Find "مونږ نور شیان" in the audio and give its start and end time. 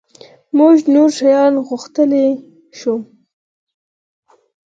0.57-1.53